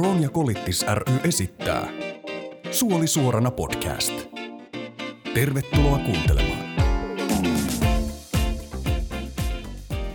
[0.00, 1.88] Kroon ja Kolittis ry esittää
[2.70, 4.12] Suoli suorana podcast.
[5.34, 6.64] Tervetuloa kuuntelemaan.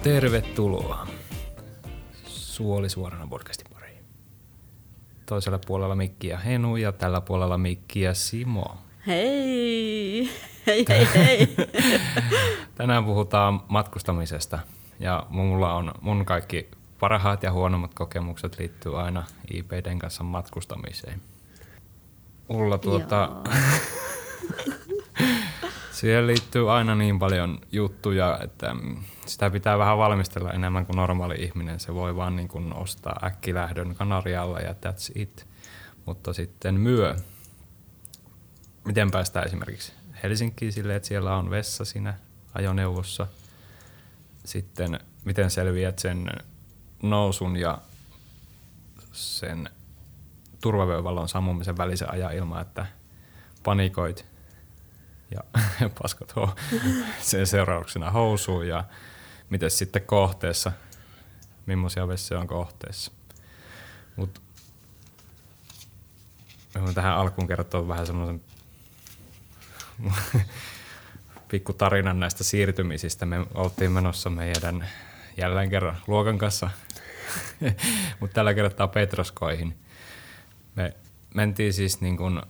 [0.04, 1.08] Tervetuloa
[2.24, 4.04] Suoli suorana podcastin pariin.
[5.26, 8.78] Toisella puolella Mikki ja Henu ja tällä puolella Mikki ja Simo.
[9.08, 10.30] Hei!
[10.68, 11.56] Hei, hei, hei!
[12.76, 14.60] Tänään puhutaan matkustamisesta
[15.00, 19.24] ja mulla on mun kaikki parhaat ja huonommat kokemukset liittyy aina
[19.54, 21.22] IPDn kanssa matkustamiseen.
[22.48, 23.30] Mulla tuota,
[26.00, 28.76] siihen liittyy aina niin paljon juttuja, että
[29.26, 31.80] sitä pitää vähän valmistella enemmän kuin normaali ihminen.
[31.80, 35.48] Se voi vaan niin kuin ostaa äkkilähdön Kanarialla ja that's it.
[36.06, 37.16] Mutta sitten myö.
[38.86, 42.14] Miten päästään esimerkiksi Helsinkiin silleen, että siellä on vessa siinä
[42.54, 43.28] ajoneuvossa.
[44.46, 46.30] Sitten miten selviät sen
[47.02, 47.82] nousun ja
[49.12, 49.70] sen
[50.62, 52.86] turvavyövalon sammumisen välisen ajan ilman, että
[53.64, 54.26] panikoit
[55.32, 55.62] ja
[56.02, 56.60] paskot ho-
[57.22, 58.84] sen seurauksena housuun ja
[59.50, 60.72] miten sitten kohteessa,
[61.66, 63.12] millaisia vessoja on kohteessa.
[64.16, 64.42] Mut
[66.80, 68.42] mä tähän alkuun kertoa vähän semmoisen
[71.52, 73.26] pikku tarinan näistä siirtymisistä.
[73.26, 74.88] Me oltiin menossa meidän
[75.38, 76.70] jälleen kerran luokan kanssa,
[78.20, 79.78] mutta tällä kertaa Petroskoihin.
[80.76, 80.94] Me
[81.34, 82.42] mentiin siis niin kuin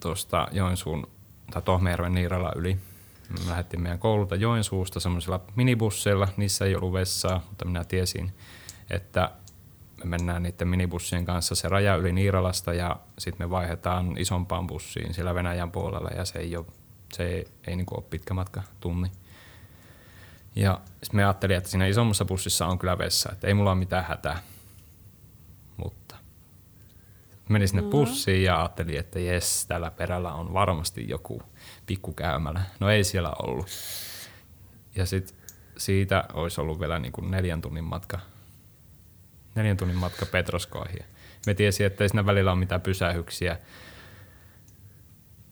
[0.00, 1.06] tuosta Joensuun
[1.50, 2.76] tai Tohmejärven Niirala yli.
[3.28, 6.28] Me lähdettiin meidän koululta Joensuusta semmoisilla minibusseilla.
[6.36, 8.32] Niissä ei ollut vessaa, mutta minä tiesin,
[8.90, 9.30] että
[9.96, 15.14] me mennään niiden minibussien kanssa se raja yli Niiralasta ja sitten me vaihdetaan isompaan bussiin
[15.14, 16.66] siellä Venäjän puolella ja se ei ole,
[17.12, 19.10] se ei, ei niin ole pitkä matka, tunni.
[20.56, 23.78] Ja sitten me ajattelin, että siinä isommassa bussissa on kyllä vessa, että ei mulla ole
[23.78, 24.38] mitään hätää.
[25.76, 26.16] Mutta
[27.48, 31.42] menin sinne bussiin ja ajattelin, että jes, tällä perällä on varmasti joku
[31.86, 32.60] pikkukäymälä.
[32.80, 33.66] No ei siellä ollut.
[34.94, 35.36] Ja sitten
[35.76, 38.20] siitä olisi ollut vielä niin kuin neljän tunnin matka,
[39.54, 41.04] neljän tunnin matka Petroskoihin.
[41.46, 43.58] Me tiesin, että ei siinä välillä ole mitään pysähyksiä.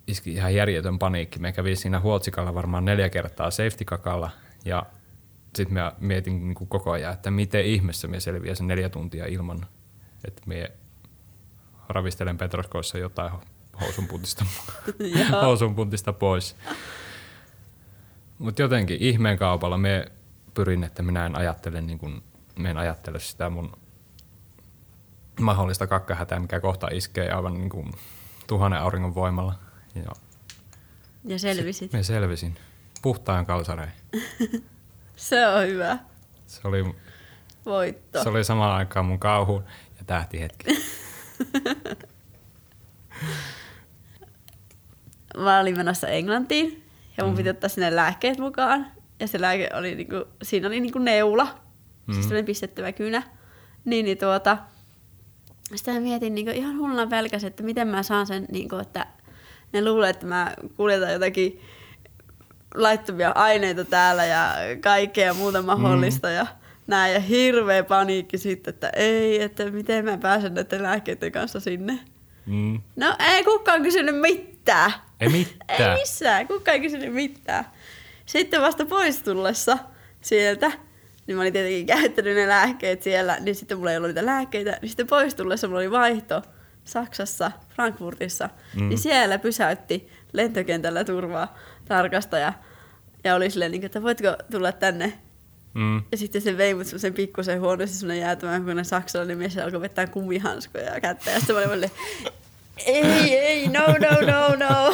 [0.07, 1.39] Iski ihan järjetön paniikki.
[1.39, 4.31] Me kävi siinä Huoltsikalla varmaan neljä kertaa safety kakalla
[4.65, 4.87] ja
[5.57, 9.27] sitten mä mietin niin kuin koko ajan, että miten ihmeessä me selviää sen neljä tuntia
[9.27, 9.67] ilman,
[10.25, 10.73] että me
[11.89, 13.33] ravistelen Petroskoissa jotain
[13.81, 14.45] housun puntista,
[15.43, 16.57] housun puntista pois.
[18.39, 20.13] Mutta jotenkin ihmeen kaupalla me
[20.55, 22.23] pyrin, että minä en ajattele, niin kuin,
[22.59, 23.77] me en ajattele sitä mun
[25.41, 27.93] mahdollista kakkahätää, mikä kohta iskee aivan niin kuin
[28.47, 29.55] tuhannen auringon voimalla.
[29.95, 30.13] Ja,
[31.25, 31.93] Ja selvisit.
[31.93, 32.59] me selvisin
[33.05, 33.93] puhtaan kalsareen.
[35.17, 35.99] Se on hyvä.
[36.47, 36.95] Se oli,
[37.67, 38.23] Voitto.
[38.23, 39.63] se oli samaan aikaan mun kauhu
[39.99, 40.65] ja tähtihetki.
[45.39, 46.85] Mä olin menossa Englantiin
[47.17, 47.37] ja mun Mm.
[47.37, 48.87] piti ottaa sinne lääkkeet mukaan.
[49.21, 51.45] Ja se lääke oli niinku, siinä oli niinku neula,
[52.07, 52.13] mm.
[52.15, 53.23] siis sellainen pistettävä kynä.
[53.85, 54.59] Niin, niin tuota,
[55.75, 59.07] sitä mä mietin niinku ihan hulluna pelkäs, että miten mä saan sen, niinku, että
[59.73, 61.61] ne luulee, että mä kuljetan jotakin
[62.75, 66.29] laittomia aineita täällä ja kaikkea muuta mahdollista.
[66.29, 66.35] Mm.
[66.35, 66.47] Ja
[66.87, 71.99] näin, ja hirveä paniikki sitten, että ei, että miten mä pääsen näiden lääkkeiden kanssa sinne.
[72.47, 72.81] Mm.
[72.97, 74.93] No ei kukaan kysynyt mitään.
[75.21, 75.91] Ei mitään.
[75.93, 77.65] Ei missään, kukaan ei kysynyt mitään.
[78.27, 79.79] Sitten vasta pois tullessa
[80.21, 80.73] sieltä,
[81.27, 84.79] niin mä olin tietenkin käyttänyt ne lääkkeet siellä, niin sitten mulla ei ollut niitä lääkkeitä,
[84.83, 86.43] niin sitten pois tullessa mulla oli vaihto
[86.85, 88.89] Saksassa, Frankfurtissa, mm.
[88.89, 91.59] niin siellä pysäytti lentokentällä turvaa
[91.89, 92.53] tarkastaja
[93.25, 95.19] ja oli silleen, niin, että voitko tulla tänne
[95.75, 96.03] Mm.
[96.13, 99.81] ja sitten se vei mut semmoisen pikkusen huoneeseen semmoinen jäätävän kun saksalainen mies ja alkoi
[99.81, 101.31] vetää kumihanskoja kättä.
[101.31, 101.91] Ja sitten mä olin
[102.87, 104.93] ei, ei, no, no, no, no.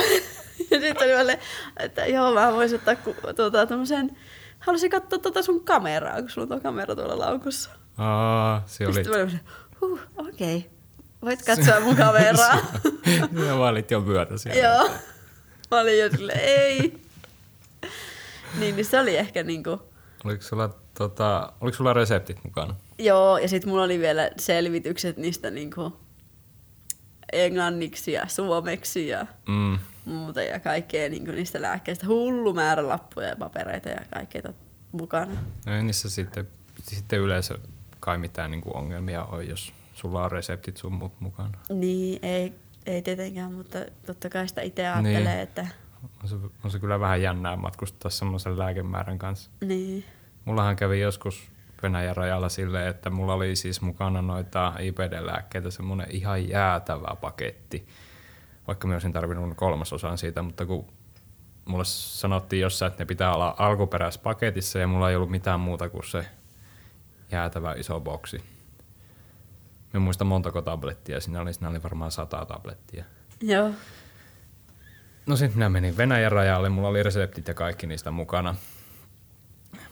[0.70, 1.38] Ja sitten oli valle,
[1.76, 4.16] että joo, mä voisin ottaa ku, tuota, tämmöisen,
[4.58, 7.70] haluaisin katsoa tuota sun kameraa, kun sulla on tuo kamera tuolla laukussa.
[7.98, 8.94] Aa, se Ja oli...
[8.94, 9.40] sitten mä olin,
[9.81, 10.70] huh, okei, okay.
[11.22, 12.58] voit katsoa mun kameraa.
[13.34, 14.62] Sinä valit jo vyötä siellä.
[14.62, 14.90] joo.
[15.70, 17.00] Mä olin jo silleen, ei.
[18.58, 19.82] Niin, niin se oli ehkä niinku,
[20.25, 22.75] Oliko sulla, tota, oliko sulla reseptit mukana?
[22.99, 25.96] Joo, ja sitten mulla oli vielä selvitykset niistä niinku
[27.32, 29.78] englanniksi ja suomeksi ja Mm.
[30.05, 32.06] muuta ja kaikkea niinku niistä lääkkeistä.
[32.06, 34.43] Hullu määrä lappuja ja papereita ja kaikkea
[34.93, 35.32] mukana.
[35.67, 36.49] No ei niissä sitten,
[36.82, 37.55] sitten yleensä
[38.00, 41.58] kai mitään niin kuin ongelmia ole, jos sulla on reseptit sun mukana.
[41.69, 42.52] Niin, ei,
[42.90, 45.28] ei tietenkään, mutta totta kai sitä itse ajattelee, Niin.
[45.40, 45.66] että
[46.22, 49.50] On se, on se kyllä vähän jännää matkustaa semmoisen lääkemäärän kanssa.
[49.60, 50.04] niin.
[50.44, 51.50] Mullahan kävi joskus
[51.82, 57.87] Venäjän rajalla silleen, että mulla oli siis mukana noita IPD-lääkkeitä semmoinen ihan jäätävä paketti.
[58.66, 60.86] Vaikka mä olisin tarvinnut kolmasosan siitä, mutta kun
[61.64, 66.04] mulle sanottiin jossain, että ne pitää olla alkuperäispaketissa ja mulla ei ollut mitään muuta kuin
[66.06, 66.26] se
[67.32, 68.43] jäätävä iso boksi.
[69.92, 73.04] Mä muista montako tablettia siinä oli, siinä oli varmaan sata tablettia.
[73.40, 73.70] Joo.
[75.26, 78.54] No sitten minä menin Venäjän rajalle, mulla oli reseptit ja kaikki niistä mukana.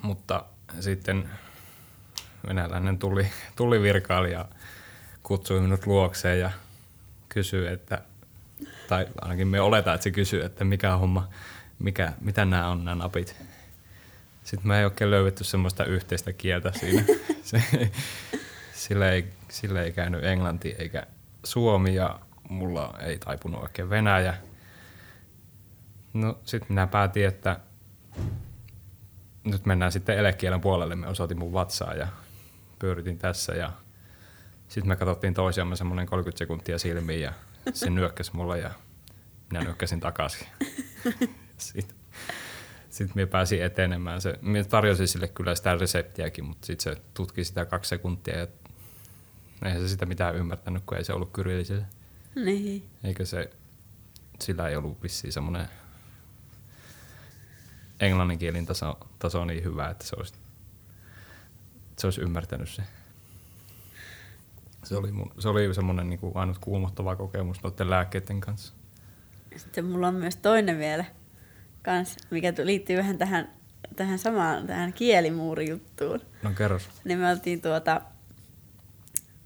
[0.02, 0.44] Mutta
[0.80, 1.30] sitten
[2.48, 4.44] venäläinen tuli, tuli virkailija
[5.22, 6.50] kutsui minut luokseen ja
[7.28, 8.02] kysyi, että,
[8.88, 11.28] tai ainakin me oletaan, että se kysyy, että mikä homma,
[11.78, 13.36] mikä, mitä nämä on nämä napit.
[14.44, 17.04] Sitten me ei oikein löydetty semmoista yhteistä kieltä siinä.
[17.42, 17.62] Se,
[18.78, 21.06] sille, ei, sille ei käynyt englanti eikä
[21.44, 24.34] suomi ja mulla ei taipunut oikein venäjä.
[26.14, 27.60] No sitten minä päätin, että
[29.44, 30.96] nyt mennään sitten elekielen puolelle.
[30.96, 32.08] Me osoitin mun vatsaa ja
[32.78, 33.72] pyöritin tässä ja
[34.68, 37.32] sitten me katsottiin toisiamme semmoinen 30 sekuntia silmiin ja
[37.72, 38.70] se nyökkäsi mulle ja
[39.50, 40.46] minä nyökkäsin takaisin.
[41.58, 41.96] Sitten
[42.88, 44.20] sit me pääsin etenemään.
[44.20, 48.46] Se, minä tarjosin sille kyllä sitä reseptiäkin, mutta sitten se tutki sitä kaksi sekuntia ja
[49.64, 51.84] eihän se sitä mitään ymmärtänyt, kun ei se ollut kyrillisellä.
[52.34, 52.88] Niin.
[53.04, 53.50] Eikö se,
[54.40, 55.68] sillä ei ollut vissiin semmoinen
[58.00, 60.34] englanninkielin taso, taso niin hyvä, että se olisi,
[61.98, 62.82] se olisi ymmärtänyt se.
[64.84, 68.72] Se oli, mun, se oli semmoinen niin kuin ainut kuumottava kokemus noiden lääkkeiden kanssa.
[69.56, 71.04] Sitten mulla on myös toinen vielä,
[71.82, 73.52] kans, mikä liittyy vähän tähän,
[73.96, 76.20] tähän samaan tähän kielimuurijuttuun.
[76.42, 76.88] No kerros.
[77.04, 78.00] Niin me oltiin tuota,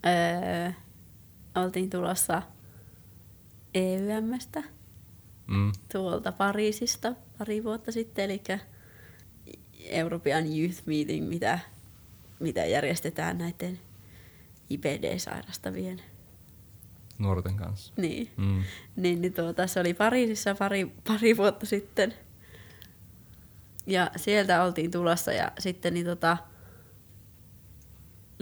[0.06, 0.72] öö,
[1.54, 2.43] oltiin tulossa
[3.75, 4.62] EYMstä
[5.46, 5.72] Mm.
[5.93, 8.43] tuolta Pariisista pari vuotta sitten, eli
[9.81, 11.58] European Youth Meeting, mitä,
[12.40, 13.81] mitä järjestetään näiden
[14.70, 16.00] IBD-sairastavien.
[17.19, 17.93] Nuorten kanssa.
[17.96, 18.31] Niin.
[18.37, 18.62] Mm.
[18.96, 22.14] Niin, niin tuota, se oli Pariisissa pari, pari vuotta sitten.
[23.87, 26.37] Ja sieltä oltiin tulossa ja sitten niin tota,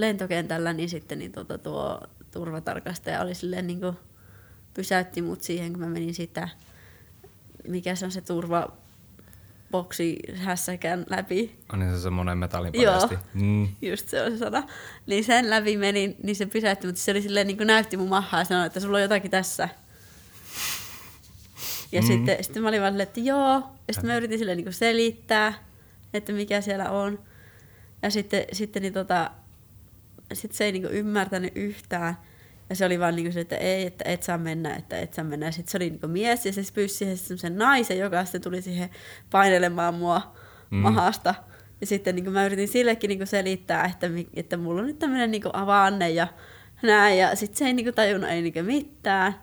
[0.01, 2.01] lentokentällä niin sitten niin tota, tuo
[2.31, 3.97] turvatarkastaja oli silleen niin kuin,
[4.75, 6.49] pysäytti mut siihen, kun mä menin sitä,
[7.69, 11.59] mikä se on se turvaboksi hässäkän läpi.
[11.73, 13.09] On niin se semmoinen metallin Joo.
[13.35, 13.69] Mm.
[13.83, 14.63] Just se on se sana.
[15.07, 18.09] Niin sen läpi menin, niin se pysäytti, mutta se oli silleen niin kuin näytti mun
[18.09, 19.69] mahaa ja sanoi, että sulla on jotakin tässä.
[21.93, 22.07] Ja Mm.
[22.07, 23.63] sitten, sitten mä olin vaan silleen, että joo.
[23.89, 25.55] Ja sitten mä yritin silleen niin kuin selittää,
[26.15, 27.19] että mikä siellä on.
[28.03, 29.31] Ja sitten, sitten niin tota,
[30.33, 32.15] sit se ei niin kuin ymmärtänyt yhtään.
[32.71, 35.15] Ja se oli vaan niin kuin se, että ei, että et saa mennä, että et
[35.15, 35.47] saa mennä.
[35.47, 38.41] Ja sitten se oli niin kuin mies ja se pyysi siihen semmoisen naisen, joka sitten
[38.41, 38.91] tuli siihen
[39.31, 40.35] painelemaan mua
[40.71, 40.77] Mm.
[40.79, 41.35] mahasta.
[41.81, 44.99] Ja sitten niin kuin mä yritin sillekin niin kuin selittää, että, että mulla on nyt
[44.99, 46.27] tämmöinen niin avanne ja
[46.83, 47.19] näin.
[47.19, 49.35] Ja sitten se ei niin kuin tajunnut ei niin kuin mitään.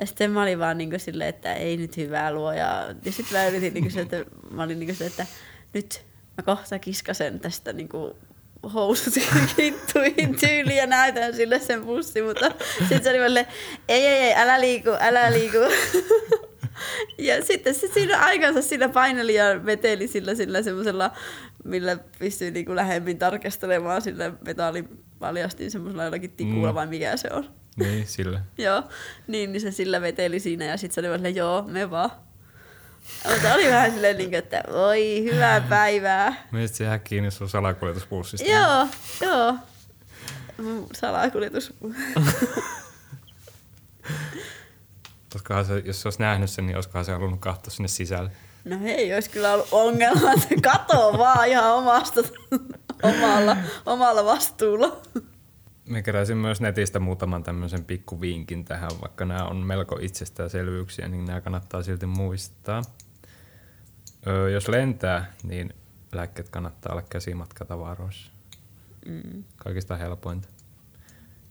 [0.00, 2.52] Ja sitten mä olin vaan niin kuin silleen, että ei nyt hyvää luo.
[2.52, 5.26] Ja, ja sitten mä yritin niin kuin se, että mä olin niin kuin se, että
[5.74, 6.04] nyt
[6.36, 8.12] mä kohta kiskasen tästä niin kuin
[8.74, 9.14] housut
[9.56, 13.46] kinttuihin tyyliin ja näytän sille sen pussi, mutta sitten se oli silleen,
[13.88, 15.58] ei, ei, ei, älä liiku, älä liiku.
[17.18, 21.10] Ja sitten se siinä aikansa siinä paineli ja veteli sillä, sillä semmoisella,
[21.64, 26.74] millä pystyy niinku lähemmin tarkastelemaan sillä metallipaljastin semmoisella jollakin tikulla Mm.
[26.74, 27.50] vai mikä se on.
[27.76, 28.40] Niin, sillä.
[28.58, 28.82] Joo,
[29.26, 32.10] niin, niin se sillä veteli siinä ja sitten se oli vaan joo, me vaan.
[33.32, 36.46] Mutta oli vähän silleen, niin kuin, että voi, hyvää päivää.
[36.50, 38.50] Meistä se jää kiinni sun salakuljetuspussista.
[38.50, 38.86] Joo,
[39.20, 39.54] joo.
[40.94, 41.72] Salakuljetus.
[45.34, 48.30] Olisikohan se, jos se olisi nähnyt sen, niin olisikohan se halunnut katsoa sinne sisälle.
[48.64, 52.20] No ei olisi kyllä ollut ongelma, että katoo vaan ihan omasta,
[53.02, 55.00] omalla, omalla vastuulla.
[55.88, 61.40] Me keräsin myös netistä muutaman tämmöisen pikkuvinkin tähän, vaikka nämä on melko itsestäänselvyyksiä, niin nämä
[61.40, 62.82] kannattaa silti muistaa.
[64.26, 65.74] Öö, jos lentää, niin
[66.12, 68.32] lääkkeet kannattaa olla käsimatkatavaroissa.
[69.06, 69.44] Mm.
[69.56, 70.48] Kaikista helpointa.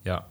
[0.05, 0.23] Ja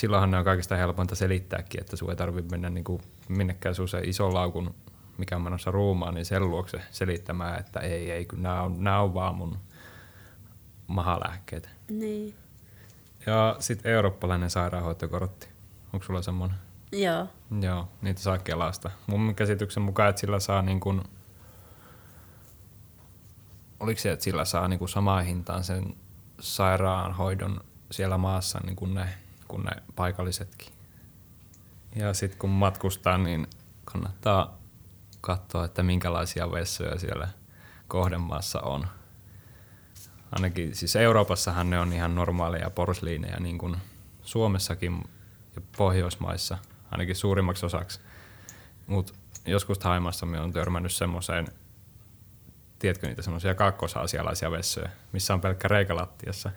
[0.00, 3.88] silloinhan ne on kaikista helpointa selittääkin, että sun ei tarvitse mennä niin kuin minnekään sun
[3.88, 4.74] se ison laukun,
[5.18, 9.00] mikä on menossa ruumaan, niin sen luokse selittämään, että ei, ei, kun nämä on, nämä
[9.00, 9.58] on vaan mun
[10.86, 11.68] mahalääkkeet.
[11.88, 12.41] Niin.
[13.26, 15.48] Ja sitten eurooppalainen sairaanhoitokortti.
[15.92, 16.56] Onko sulla semmoinen?
[16.92, 17.26] Joo.
[17.60, 18.90] Joo, niitä saa Kelasta.
[19.06, 21.02] Mun käsityksen mukaan, että sillä saa niin kuin,
[23.80, 25.96] oliko se, että sillä saa niin kuin samaan hintaan sen
[26.40, 27.60] sairaanhoidon
[27.90, 29.08] siellä maassa niin kuin ne,
[29.48, 30.72] kuin ne paikallisetkin.
[31.96, 33.46] Ja sitten kun matkustaa, niin
[33.84, 34.58] kannattaa
[35.20, 37.28] katsoa, että minkälaisia vessoja siellä
[37.88, 38.86] kohdemaassa on.
[40.32, 43.76] Ainakin siis Euroopassahan ne on ihan normaaleja porsliineja, niin kuin
[44.22, 45.04] Suomessakin
[45.56, 46.58] ja Pohjoismaissa,
[46.90, 48.00] ainakin suurimmaksi osaksi.
[48.86, 49.12] Mutta
[49.46, 51.46] joskus Haimassa me on törmännyt semmoiseen,
[52.78, 56.50] tiedätkö niitä semmoisia kakkosasialaisia vessoja, missä on pelkkä reikä lattiassa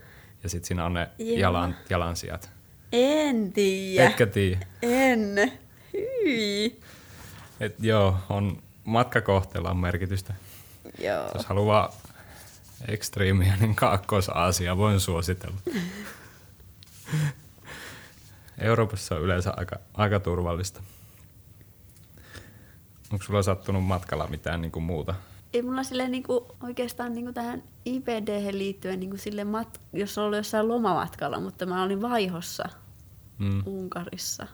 [0.44, 1.40] ja sitten siinä on ne Joo.
[1.40, 2.50] jalan, jalansijat.
[2.92, 4.10] En tiedä.
[4.10, 4.66] Etkä tiedä.
[4.82, 5.52] En.
[5.94, 6.80] Hyi.
[7.60, 10.34] Et joo, on matkakohteella on merkitystä.
[11.00, 11.30] Joo.
[11.34, 11.94] Jos haluaa
[12.88, 15.58] ekstriimiä, niin Kaakkois-Aasia voin suositella.
[18.58, 20.82] Euroopassa on yleensä aika, aika turvallista.
[23.12, 25.16] Onko sulla sattunut matkalla mitään niin kuin muuta?
[25.54, 30.38] Ei mulla silleen niinku, oikeastaan niinku tähän IPD liittyen, niinku sille mat- jos on ollut
[30.38, 32.70] jossain lomamatkalla, mutta mä olin vaihossa
[33.38, 33.64] Mm.
[33.66, 34.48] Unkarissa.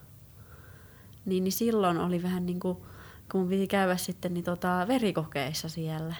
[1.26, 2.86] Niin, niin silloin oli vähän niinku,
[3.32, 6.16] kun mun piti käydä sitten niin tota, verikokeissa siellä.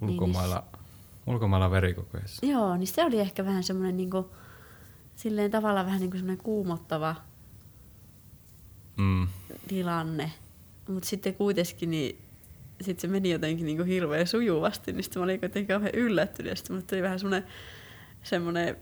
[0.00, 0.64] Ulkomailla,
[1.26, 2.46] ulkomailla verikokeissa.
[2.46, 4.30] Joo, niin se oli ehkä vähän semmoinen niinku,
[5.16, 7.16] silleen tavallaan vähän niinku semmoinen kuumottava
[8.96, 9.28] Mm.
[9.68, 10.32] tilanne.
[10.88, 12.18] Mutta sitten kuitenkin niin
[12.80, 16.50] sit se meni jotenkin niinku hirveän sujuvasti, niin sitten mä olin jotenkin kauhean yllättynyt.
[16.50, 17.46] Ja sitten tuli vähän semmoinen,
[18.22, 18.76] semmoinen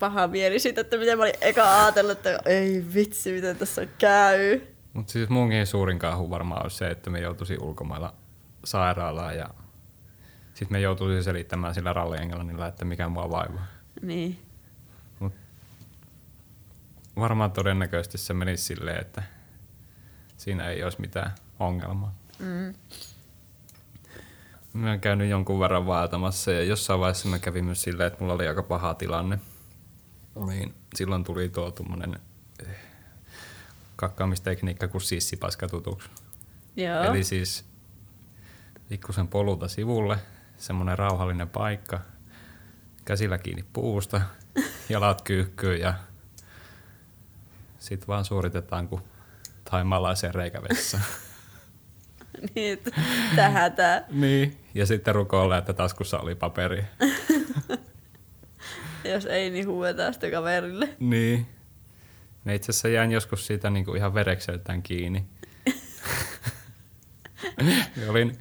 [0.00, 4.60] paha mieli siitä, että miten mä olin eka ajatellut, että ei vitsi, miten tässä käy.
[4.92, 8.14] Mutta siis munkin suurin kauhu varmaan olisi se, että me joutuisin ulkomailla
[8.64, 9.50] sairaalaan ja
[10.60, 13.66] sitten me joutuisin selittämään sillä rallienglannilla, että mikä mua vaivaa.
[14.02, 14.38] Niin.
[17.16, 19.22] Varmaan todennäköisesti se menisi silleen, että
[20.36, 22.14] siinä ei olisi mitään ongelmaa.
[22.38, 22.74] Mm.
[24.72, 28.34] Mä oon käynyt jonkun verran vaeltamassa ja jossain vaiheessa mä kävin myös silleen, että mulla
[28.34, 29.38] oli aika paha tilanne.
[30.46, 32.20] Niin silloin tuli tuo tuommoinen
[33.96, 36.08] kakkaamistekniikka kuin sissipaska tutuksi.
[36.76, 37.02] Joo.
[37.02, 37.64] Eli siis
[38.88, 40.18] pikkusen polulta sivulle,
[40.60, 42.00] semmoinen rauhallinen paikka,
[43.04, 44.20] käsillä kiinni puusta,
[44.88, 45.94] jalat kyykkyyn ja
[47.78, 49.02] sitten vaan suoritetaan kuin
[49.70, 51.00] taimalaisen reikävessä.
[52.54, 52.90] niin, että
[53.36, 54.04] tähän tää.
[54.10, 56.84] niin, ja sitten rukoilla, että taskussa oli paperi.
[59.12, 60.88] Jos ei, niin huudetaan sitä kaverille.
[60.98, 61.46] niin.
[62.44, 65.24] Me itse asiassa jäin joskus siitä niinku ihan verekseltään kiinni.
[68.08, 68.40] olin,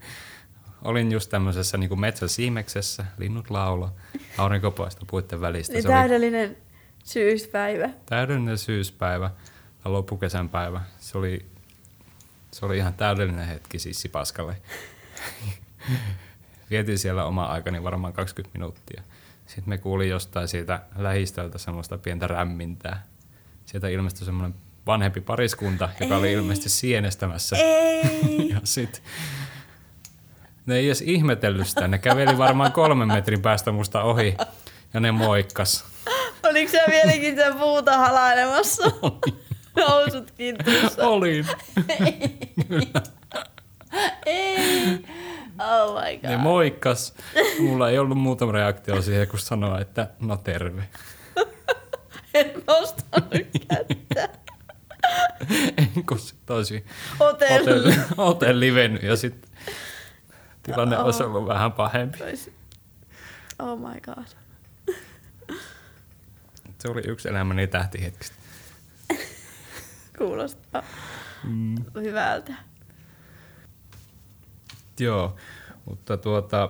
[0.84, 3.92] olin just tämmöisessä niinku metsäsiimeksessä, linnut laulo,
[4.38, 5.74] aurinko paistoi puitten välistä.
[5.74, 6.58] Niin Se oli täydellinen
[7.04, 7.90] syyspäivä.
[8.06, 9.32] täydellinen syyspäivä
[9.84, 10.82] tai loppukesän päivä.
[11.00, 11.46] Se oli,
[12.52, 14.56] se oli ihan täydellinen hetki sissipaskalle.
[16.70, 19.04] Vietin siellä oma aikani varmaan 20 minuuttia.
[19.46, 23.04] Sitten me kuulin jostain siitä lähistöltä semmoista pientä rämmintää.
[23.66, 24.56] Sieltä ilmestyi semmoinen
[24.86, 27.56] vanhempi pariskunta, joka oli ilmeisesti sienestämässä.
[27.56, 28.00] Ei!
[28.50, 29.04] Ja sit
[30.70, 31.88] ne ei edes ihmetellyt sitä.
[31.88, 34.38] Ne käveli varmaan kolmen metrin päästä musta ohi
[34.94, 35.86] ja ne moikkas.
[36.44, 38.92] Oliko se vieläkin sitä puuta halailemassa?
[39.90, 41.08] Housut kintuissa.
[41.08, 41.48] Olin.
[44.26, 45.00] Ei!
[45.60, 46.30] Oh my god.
[46.30, 47.14] Ne moikkas.
[47.60, 50.84] Mulla ei ollut muuta reaktio siihen, kun sanoa, että no terve.
[52.34, 53.34] En nostanut
[53.68, 54.30] kättä.
[55.78, 56.86] En kun sit olisi
[57.20, 57.60] Hotelli.
[57.60, 59.49] hotelli, hotelli vennyt ja sitten
[60.74, 62.24] tilanne olisi ollut vähän pahempi.
[62.24, 62.60] Olisi-
[63.60, 64.26] Oh my god.
[66.80, 68.36] Se oli yksi elämäni tähtihetkistä.
[70.18, 70.84] Kuulostaa
[71.44, 71.76] mm.
[71.96, 72.54] hyvältä.
[75.00, 75.36] Joo,
[75.86, 76.70] mutta tuota,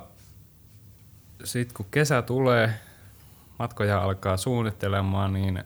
[1.43, 2.73] sitten kun kesä tulee,
[3.59, 5.63] matkoja alkaa suunnittelemaan, niin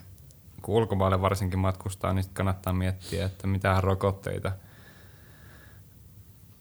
[0.61, 4.51] kun ulkomaille varsinkin matkustaa, niin kannattaa miettiä, että mitä rokotteita,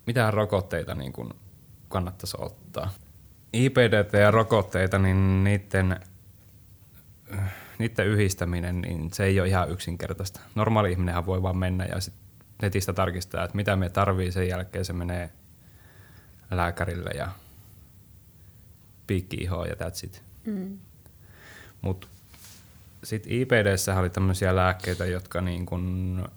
[0.07, 1.35] mitä rokotteita niin kun
[1.93, 2.91] kannattaisi ottaa.
[3.53, 6.01] IPDT ja rokotteita, niin niiden,
[7.79, 10.41] niiden yhdistäminen, niin se ei ole ihan yksinkertaista.
[10.55, 12.15] Normaali ihminenhän voi vaan mennä ja sit
[12.63, 15.31] netistä tarkistaa, että mitä me tarvii, sen jälkeen se menee
[16.51, 17.29] lääkärille ja
[19.07, 20.23] piikki ihoon ja that's it.
[20.47, 20.79] Mm.
[21.81, 22.07] Mutta
[23.05, 26.29] sitten IPDssä oli tämmöisiä lääkkeitä, jotka niin kun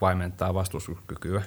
[0.00, 1.42] vaimentaa vastustuskykyä.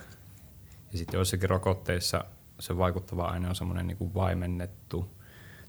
[0.91, 2.25] Ja sitten joissakin rokotteissa
[2.59, 5.15] se vaikuttava aine on semmoinen niin vaimennettu,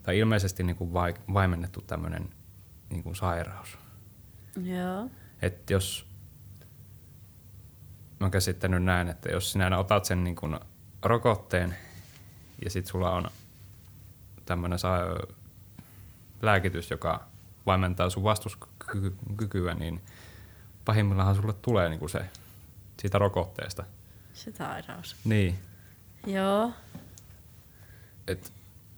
[0.03, 2.29] tai ilmeisesti niin kuin vai, vaimennettu tämmöinen
[2.89, 3.77] niin kuin sairaus.
[4.63, 5.09] Joo.
[5.41, 6.05] Että jos,
[8.19, 10.59] mä käsittänyt näin, että jos sinä otat sen niin kuin
[11.03, 11.75] rokotteen
[12.63, 13.29] ja sit sulla on
[14.45, 15.15] tämmöinen sa-
[16.41, 17.27] lääkitys, joka
[17.65, 20.01] vaimentaa sun vastustuskykyä, niin
[20.85, 22.25] pahimmillaan sulle tulee niin kuin se
[22.99, 23.83] siitä rokotteesta.
[24.33, 25.15] Se sairaus.
[25.25, 25.59] Niin,
[26.27, 26.71] Joo.
[28.27, 28.53] et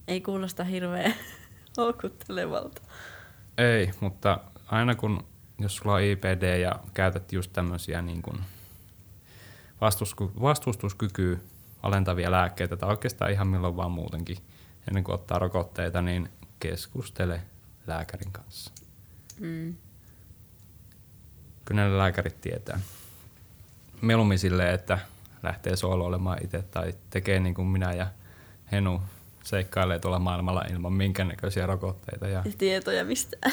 [0.07, 1.13] Ei kuulosta hirveän
[1.77, 2.81] houkuttelevalta.
[3.57, 5.25] Ei, mutta aina kun,
[5.59, 8.39] jos sulla on IPD ja käytät just tämmöisiä niin kuin
[10.41, 11.37] vastustuskykyä
[11.83, 14.37] alentavia lääkkeitä tai oikeastaan ihan milloin vaan muutenkin,
[14.87, 17.41] ennen kuin ottaa rokotteita, niin keskustele
[17.87, 18.71] lääkärin kanssa.
[19.39, 19.75] Mm.
[21.65, 22.79] Kyllä ne lääkärit tietää.
[24.01, 24.99] Mieluummin silleen, että
[25.43, 28.07] lähtee sooloilemaan itse tai tekee niin kuin minä ja
[28.71, 29.01] Henu
[29.43, 32.27] seikkailee tuolla maailmalla ilman minkäännäköisiä rokotteita.
[32.27, 33.37] Ja, ja tietoja mistä.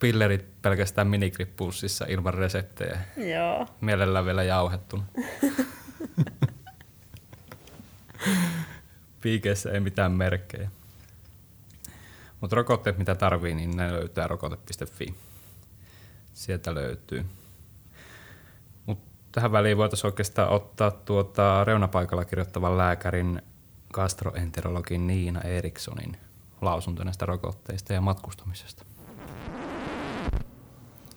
[0.00, 3.00] Pillerit pelkästään minigrippuussissa ilman reseptejä.
[3.16, 3.66] Joo.
[3.80, 5.04] Mielellään vielä jauhettuna.
[9.20, 10.70] Piikeissä ei mitään merkkejä.
[12.40, 15.14] Mutta rokotteet, mitä tarvii, niin ne löytää rokote.fi.
[16.34, 17.24] Sieltä löytyy.
[19.36, 23.42] Tähän väliin voitaisiin oikeastaan ottaa tuota reunapaikalla kirjoittavan lääkärin
[23.92, 26.16] gastroenterologin Niina Erikssonin
[26.60, 28.84] lausunto näistä rokotteista ja matkustamisesta.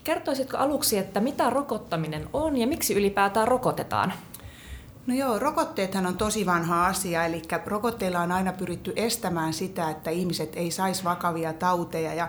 [0.03, 4.13] Kertoisitko aluksi, että mitä rokottaminen on ja miksi ylipäätään rokotetaan?
[5.07, 10.09] No joo, rokotteethan on tosi vanha asia, eli rokotteilla on aina pyritty estämään sitä, että
[10.09, 12.27] ihmiset ei saisi vakavia tauteja ja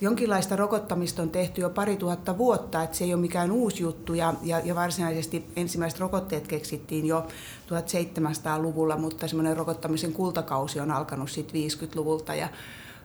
[0.00, 4.14] jonkinlaista rokottamista on tehty jo pari tuhatta vuotta, että se ei ole mikään uusi juttu
[4.14, 7.26] ja, ja, ja varsinaisesti ensimmäiset rokotteet keksittiin jo
[7.68, 12.48] 1700-luvulla, mutta semmoinen rokottamisen kultakausi on alkanut sitten 50-luvulta ja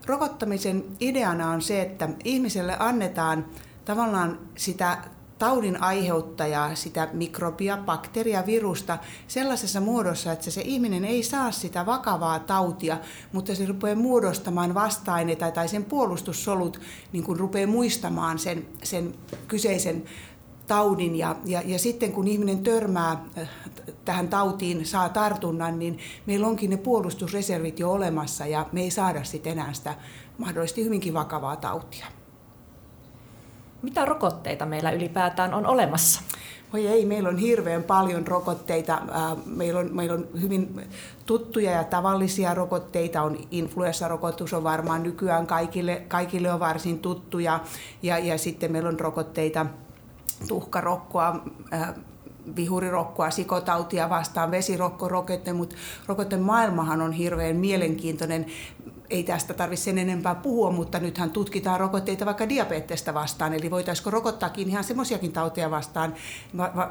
[0.05, 3.45] rokottamisen ideana on se, että ihmiselle annetaan
[3.85, 4.97] tavallaan sitä
[5.41, 12.39] taudin aiheuttajaa, sitä mikrobia, bakteria, virusta sellaisessa muodossa, että se ihminen ei saa sitä vakavaa
[12.39, 12.97] tautia,
[13.31, 16.81] mutta se rupeaa muodostamaan vasta-aineita tai sen puolustussolut
[17.11, 19.13] niin kuin rupeaa muistamaan sen, sen
[19.47, 20.03] kyseisen
[20.67, 23.49] taudin ja, ja, ja sitten kun ihminen törmää äh,
[24.05, 29.23] tähän tautiin, saa tartunnan, niin meillä onkin ne puolustusreservit jo olemassa ja me ei saada
[29.23, 29.95] sitten enää sitä
[30.37, 32.20] mahdollisesti hyvinkin vakavaa tautia.
[33.81, 36.21] Mitä rokotteita meillä ylipäätään on olemassa?
[36.73, 39.01] Oi ei, meillä on hirveän paljon rokotteita.
[39.45, 40.81] Meillä on, meillä on hyvin
[41.25, 43.21] tuttuja ja tavallisia rokotteita.
[43.21, 47.59] On influenssarokotus on varmaan nykyään kaikille, kaikille on varsin tuttuja.
[48.03, 49.65] Ja, ja sitten meillä on rokotteita
[50.47, 51.41] tuhkarokkoa,
[52.55, 55.75] vihurirokkoa, sikotautia vastaan, vesirokkorokote, mutta
[56.07, 58.45] rokotemaailmahan on hirveän mielenkiintoinen
[59.11, 64.11] ei tästä tarvitse sen enempää puhua, mutta nythän tutkitaan rokotteita vaikka diabetesta vastaan, eli voitaisiko
[64.11, 66.13] rokottaakin ihan semmoisiakin tauteja vastaan,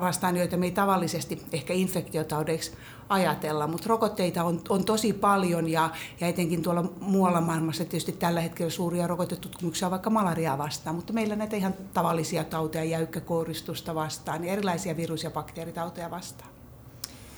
[0.01, 2.73] vastaan, joita me ei tavallisesti ehkä infektiotaudeiksi
[3.09, 8.41] ajatella, mutta rokotteita on, on tosi paljon ja, ja etenkin tuolla muualla maailmassa tietysti tällä
[8.41, 14.53] hetkellä suuria rokotetutkimuksia vaikka malariaa vastaan, mutta meillä näitä ihan tavallisia tauteja, jäykkäkouristusta vastaan ja
[14.53, 16.50] erilaisia virus- ja bakteeritauteja vastaan.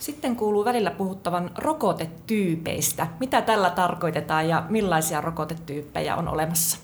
[0.03, 3.07] Sitten kuuluu välillä puhuttavan rokotetyypeistä.
[3.19, 6.77] Mitä tällä tarkoitetaan ja millaisia rokotetyyppejä on olemassa?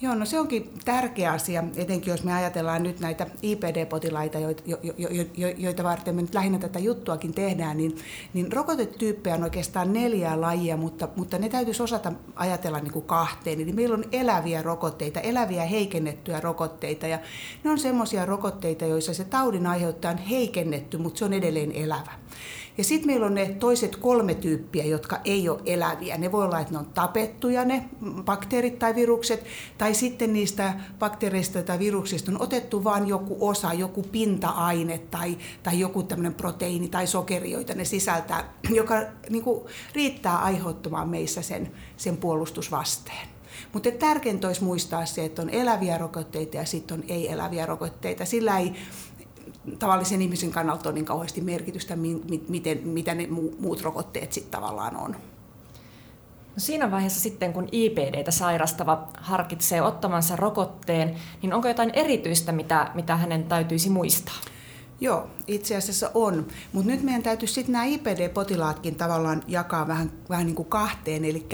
[0.00, 4.78] Joo, no se onkin tärkeä asia, etenkin jos me ajatellaan nyt näitä IPD-potilaita, joita, jo,
[4.82, 7.96] jo, jo, joita varten me nyt lähinnä tätä juttuakin tehdään, niin,
[8.34, 13.60] niin rokotetyyppejä on oikeastaan neljää lajia, mutta, mutta ne täytyisi osata ajatella niin kuin kahteen.
[13.60, 17.18] Eli meillä on eläviä rokotteita, eläviä heikennettyjä rokotteita, ja
[17.64, 22.12] ne on semmoisia rokotteita, joissa se taudin aiheuttaja on heikennetty, mutta se on edelleen elävä.
[22.78, 26.18] Ja sitten meillä on ne toiset kolme tyyppiä, jotka ei ole eläviä.
[26.18, 27.84] Ne voi olla, että ne on tapettuja ne
[28.22, 29.44] bakteerit tai virukset,
[29.78, 35.80] tai sitten niistä bakteereista tai viruksista on otettu vain joku osa, joku pinta-aine tai, tai
[35.80, 38.94] joku tämmöinen proteiini tai sokeri, joita ne sisältää, joka
[39.30, 43.28] niin kuin, riittää aiheuttamaan meissä sen, sen puolustusvasteen.
[43.72, 48.24] Mutta tärkeintä olisi muistaa se, että on eläviä rokotteita ja sitten on ei-eläviä rokotteita.
[48.24, 48.72] Sillä ei
[49.78, 51.96] tavallisen ihmisen kannalta on niin kauheasti merkitystä,
[52.48, 53.26] miten, mitä ne
[53.58, 55.16] muut rokotteet sitten tavallaan on.
[56.56, 62.90] No siinä vaiheessa sitten, kun IPDtä sairastava harkitsee ottamansa rokotteen, niin onko jotain erityistä, mitä,
[62.94, 64.34] mitä hänen täytyisi muistaa?
[65.00, 66.46] Joo, itse asiassa on.
[66.72, 71.24] Mutta nyt meidän täytyy sitten nämä IPD-potilaatkin tavallaan jakaa vähän, vähän niin kuin kahteen.
[71.24, 71.46] Eli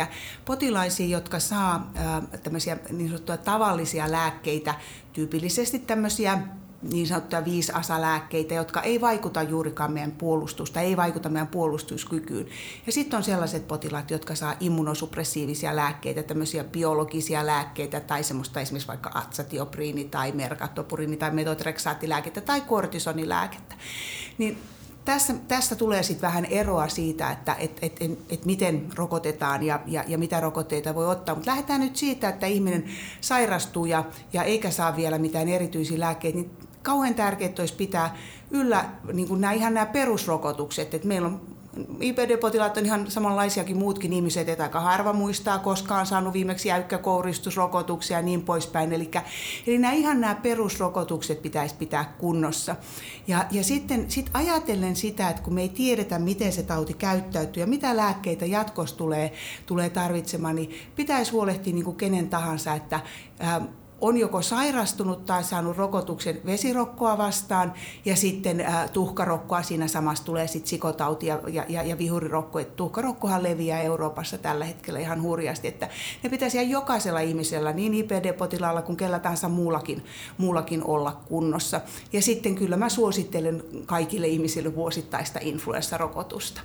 [0.45, 4.75] potilaisiin, jotka saa ää, tämmöisiä niin sanottuja tavallisia lääkkeitä,
[5.13, 6.39] tyypillisesti tämmöisiä
[6.83, 12.47] niin sanottuja viisasalääkkeitä, jotka ei vaikuta juurikaan meidän puolustusta, ei vaikuta meidän puolustuskykyyn.
[12.87, 18.89] Ja sitten on sellaiset potilaat, jotka saa immunosuppressiivisia lääkkeitä, tämmöisiä biologisia lääkkeitä tai semmoista esimerkiksi
[18.89, 23.75] vaikka atsatiopriini tai merkatopuriini tai metotreksaattilääkettä tai kortisonilääkettä.
[24.39, 24.59] Niin
[25.05, 29.81] tässä, tässä tulee sitten vähän eroa siitä, että et, et, et, et miten rokotetaan ja,
[29.87, 31.35] ja, ja mitä rokotteita voi ottaa.
[31.35, 32.85] Mutta lähdetään nyt siitä, että ihminen
[33.21, 36.51] sairastuu ja, ja eikä saa vielä mitään erityisiä lääkkeitä, niin
[36.83, 38.17] kauhean tärkeää olisi pitää
[38.51, 40.95] yllä niin kuin nämä, ihan nämä perusrokotukset.
[40.95, 41.41] että meillä on
[42.01, 48.23] IPD-potilaat on ihan samanlaisiakin muutkin ihmiset, että aika harva muistaa koskaan saanut viimeksi jäykkäkouristusrokotuksia ja
[48.23, 48.93] niin poispäin.
[48.93, 49.11] Eli,
[49.67, 52.77] eli nämä ihan nämä perusrokotukset pitäisi pitää kunnossa.
[53.27, 57.63] Ja, ja sitten sit ajatellen sitä, että kun me ei tiedetä, miten se tauti käyttäytyy
[57.63, 59.33] ja mitä lääkkeitä jatkossa tulee,
[59.67, 63.01] tulee tarvitsemaan, niin pitäisi huolehtia niin kuin kenen tahansa, että
[63.39, 63.61] ää,
[64.03, 67.73] on joko sairastunut tai saanut rokotuksen vesirokkoa vastaan
[68.05, 72.59] ja sitten äh, tuhkarokkoa siinä samassa tulee sitten sikotauti ja, ja, ja, vihurirokko.
[72.59, 75.89] Et tuhkarokkohan leviää Euroopassa tällä hetkellä ihan hurjasti, että
[76.23, 80.05] ne pitäisi ihan jokaisella ihmisellä, niin IPD-potilaalla kuin kellä tahansa muullakin,
[80.39, 81.81] muullakin olla kunnossa.
[82.13, 86.61] Ja sitten kyllä mä suosittelen kaikille ihmisille vuosittaista influenssarokotusta.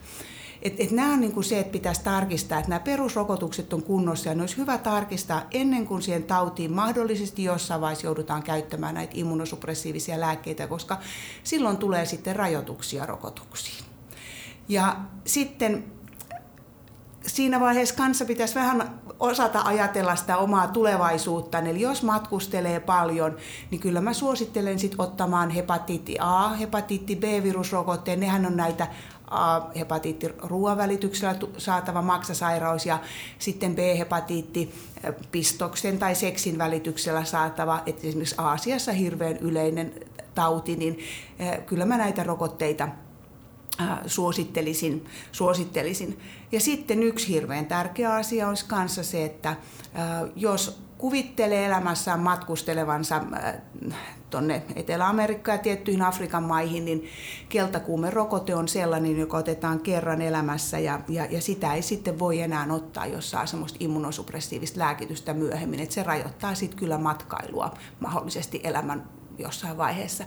[0.68, 4.36] Et, et nämä on niinku se, että pitäisi tarkistaa, että nämä perusrokotukset on kunnossa ja
[4.36, 10.20] ne olisi hyvä tarkistaa ennen kuin siihen tautiin mahdollisesti jossain vaiheessa joudutaan käyttämään näitä immunosuppressiivisia
[10.20, 11.00] lääkkeitä, koska
[11.44, 13.86] silloin tulee sitten rajoituksia rokotuksiin.
[14.70, 15.97] Ja sitten
[17.28, 21.60] siinä vaiheessa kanssa pitäisi vähän osata ajatella sitä omaa tulevaisuutta.
[21.60, 23.38] Eli jos matkustelee paljon,
[23.72, 28.20] niin kyllä mä suosittelen sit ottamaan hepatiitti A, hepatiitti B-virusrokotteen.
[28.20, 28.88] Nehän on näitä
[29.28, 33.00] A-hepatiitti ruoanvälityksellä saatava maksasairaus ja
[33.40, 34.74] sitten B-hepatiitti
[35.32, 39.94] pistoksen tai seksin välityksellä saatava, että esimerkiksi Aasiassa hirveän yleinen
[40.36, 41.00] tauti, niin
[41.66, 42.88] kyllä mä näitä rokotteita
[44.06, 46.20] suosittelisin, suosittelisin.
[46.52, 49.56] Ja sitten yksi hirveän tärkeä asia olisi kanssa se, että
[50.36, 53.22] jos kuvittelee elämässään matkustelevansa
[54.30, 57.10] tuonne Etelä-Amerikkaan ja tiettyihin Afrikan maihin, niin
[57.50, 62.68] keltakuumerokote on sellainen, joka otetaan kerran elämässä ja, ja, ja sitä ei sitten voi enää
[62.70, 65.80] ottaa, jos saa semmoista immunosuppressiivista lääkitystä myöhemmin.
[65.80, 70.26] että se rajoittaa sitten kyllä matkailua mahdollisesti elämän jossain vaiheessa.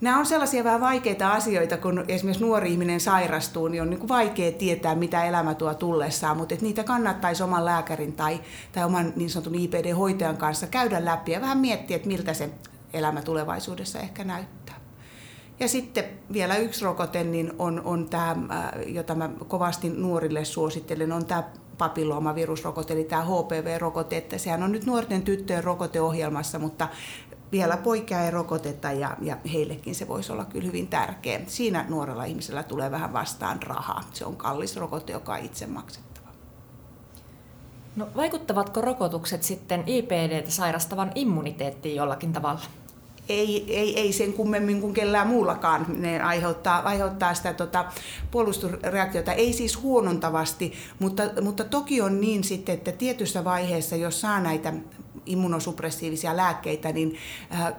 [0.00, 4.08] Nämä on sellaisia vähän vaikeita asioita, kun esimerkiksi nuori ihminen sairastuu, niin on niin kuin
[4.08, 8.40] vaikea tietää, mitä elämä tuo tullessaan, mutta että niitä kannattaisi oman lääkärin tai,
[8.72, 12.50] tai oman niin sanotun IPD-hoitajan kanssa käydä läpi ja vähän miettiä, että miltä se
[12.92, 14.76] elämä tulevaisuudessa ehkä näyttää.
[15.60, 18.36] Ja sitten vielä yksi rokote niin on, on tämä,
[18.86, 21.42] jota mä kovasti nuorille suosittelen, on tämä
[21.78, 26.88] papilloomavirusrokote, eli tämä HPV-rokote, että sehän on nyt nuorten tyttöjen rokoteohjelmassa, mutta
[27.52, 31.40] vielä poikia ei rokoteta ja, ja heillekin se voisi olla kyllä hyvin tärkeä.
[31.46, 34.04] Siinä nuorella ihmisellä tulee vähän vastaan rahaa.
[34.12, 36.28] Se on kallis rokote, joka on itse maksettava.
[37.96, 42.60] No, vaikuttavatko rokotukset sitten IPD sairastavan immuniteettiin jollakin tavalla?
[43.28, 45.86] ei, ei, ei sen kummemmin kuin kellään muullakaan.
[45.88, 47.84] Ne aiheuttaa, aiheuttaa sitä tota,
[48.30, 54.40] puolustusreaktiota, ei siis huonontavasti, mutta, mutta toki on niin sitten, että tietyssä vaiheessa, jos saa
[54.40, 54.72] näitä
[55.28, 57.16] immunosuppressiivisia lääkkeitä, niin
[57.52, 57.74] äh,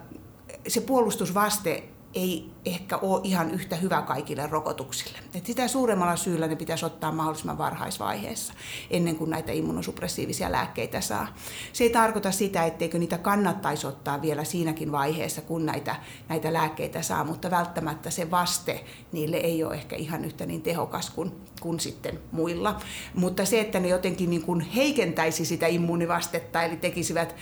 [0.68, 5.18] se puolustusvaste ei ehkä ole ihan yhtä hyvä kaikille rokotuksille.
[5.34, 8.54] Et sitä suuremmalla syyllä ne pitäisi ottaa mahdollisimman varhaisvaiheessa,
[8.90, 11.34] ennen kuin näitä immunosuppressiivisia lääkkeitä saa.
[11.72, 15.96] Se ei tarkoita sitä, etteikö niitä kannattaisi ottaa vielä siinäkin vaiheessa, kun näitä,
[16.28, 21.10] näitä lääkkeitä saa, mutta välttämättä se vaste niille ei ole ehkä ihan yhtä niin tehokas
[21.10, 22.80] kuin, kuin sitten muilla.
[23.14, 27.34] Mutta se, että ne jotenkin niin kuin heikentäisi sitä immuunivastetta, eli tekisivät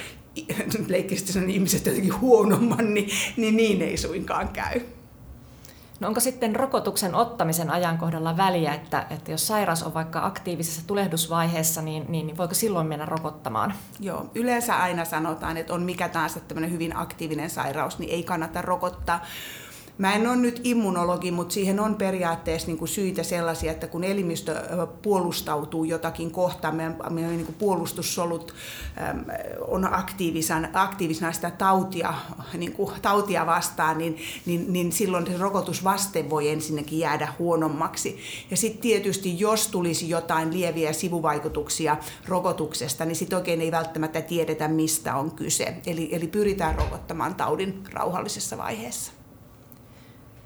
[0.89, 4.81] leikkisesti sanon ihmiset jotenkin huonomman, niin, niin niin ei suinkaan käy.
[6.01, 11.83] No onko sitten rokotuksen ottamisen ajankohdalla väliä, että, että jos sairas on vaikka aktiivisessa tulehdusvaiheessa,
[11.83, 13.75] niin, niin, niin voiko silloin mennä rokottamaan?
[14.01, 18.63] Joo, yleensä aina sanotaan, että on mikä tahansa tämmöinen hyvin aktiivinen sairaus, niin ei kannata
[18.63, 19.27] rokottaa.
[19.99, 24.05] Mä en ole nyt immunologi, mutta siihen on periaatteessa niin kuin syitä sellaisia, että kun
[24.05, 24.55] elimistö
[25.03, 28.55] puolustautuu jotakin kohtaan, meidän, meidän niin kuin puolustussolut
[29.11, 29.25] äm,
[29.69, 32.15] on aktiivisena, aktiivisena sitä tautia,
[32.59, 38.19] niin kuin, tautia vastaan, niin, niin, niin silloin se rokotusvaste voi ensinnäkin jäädä huonommaksi.
[38.51, 41.97] Ja sitten tietysti, jos tulisi jotain lieviä sivuvaikutuksia
[42.29, 45.77] rokotuksesta, niin sitten oikein ei välttämättä tiedetä, mistä on kyse.
[45.87, 49.18] Eli, eli pyritään rokottamaan taudin rauhallisessa vaiheessa.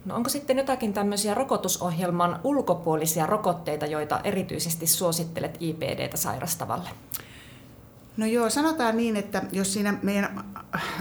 [0.04, 6.90] No onko sitten jotakin tämmöisiä rokotusohjelman ulkopuolisia rokotteita, joita erityisesti suosittelet IPDtä sairastavalle?
[8.16, 10.44] No joo, sanotaan niin, että jos siinä meidän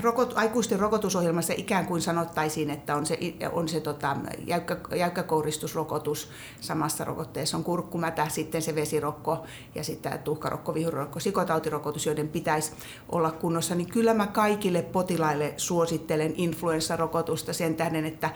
[0.01, 3.17] rokot, aikuisten rokotusohjelmassa ikään kuin sanottaisiin, että on se,
[3.51, 6.29] on se tota, jäykkä, jäykkäkouristusrokotus,
[6.61, 9.45] samassa rokotteessa on kurkkumätä, sitten se vesirokko
[9.75, 12.71] ja sitten tuhkarokko, vihurokko, sikotautirokotus, joiden pitäisi
[13.09, 18.29] olla kunnossa, niin kyllä mä kaikille potilaille suosittelen influenssarokotusta sen tähden, että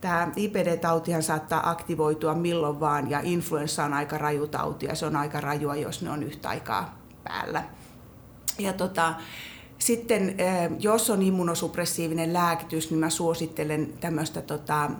[0.00, 5.16] tämä IPD-tautihan saattaa aktivoitua milloin vaan ja influenssa on aika raju tauti ja se on
[5.16, 7.64] aika rajua, jos ne on yhtä aikaa päällä.
[8.58, 9.14] Ja tota,
[9.82, 10.36] Sitten
[10.78, 14.90] jos on immunosuppressiivinen lääkitys, niin mä suosittelen tämmöistä tota,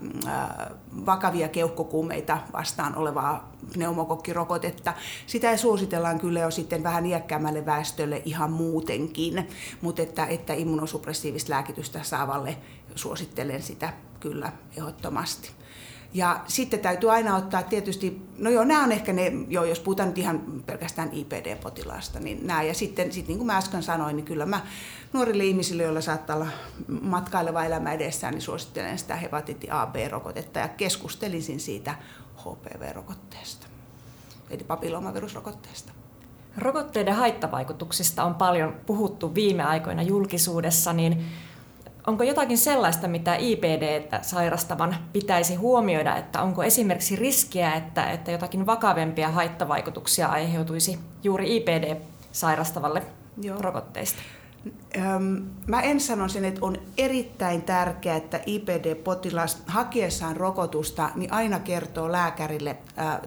[1.06, 4.94] vakavia keuhkokuumeita vastaan olevaa pneumokokkirokotetta.
[5.26, 9.48] Sitä suositellaan kyllä jo sitten vähän iäkkäämmälle väestölle ihan muutenkin,
[9.80, 12.56] mutta että, että immunosuppressiivista lääkitystä saavalle
[12.94, 15.61] suosittelen sitä kyllä ehdottomasti.
[16.14, 20.08] Ja sitten täytyy aina ottaa tietysti, no joo, nämä on ehkä ne, joo, jos puhutaan
[20.08, 22.62] nyt ihan pelkästään IPD-potilaasta, niin nämä.
[22.62, 24.60] Ja sitten, sitten niin kuin mä äsken sanoin, niin kyllä mä
[25.12, 26.48] nuorille ihmisille, joilla saattaa olla
[27.00, 31.94] matkaileva elämä edessään, niin suosittelen sitä hepatiitti A, B-rokotetta ja keskustelisin siitä
[32.36, 33.66] HPV-rokotteesta,
[34.50, 35.92] eli papillomavirusrokotteesta.
[36.56, 41.24] Rokotteiden haittavaikutuksista on paljon puhuttu viime aikoina julkisuudessa, niin
[42.06, 48.66] Onko jotakin sellaista, mitä IPD sairastavan pitäisi huomioida, että onko esimerkiksi riskiä, että, että jotakin
[48.66, 53.02] vakavempia haittavaikutuksia aiheutuisi juuri IPD-sairastavalle
[53.42, 53.62] Joo.
[53.62, 54.22] rokotteista?
[55.66, 62.12] Mä en sano sen, että on erittäin tärkeää, että IPD-potilas hakiessaan rokotusta niin aina kertoo
[62.12, 62.76] lääkärille